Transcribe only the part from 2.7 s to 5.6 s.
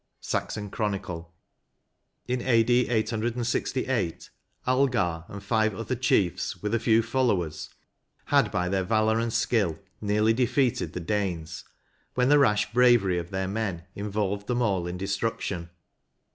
868, Algar and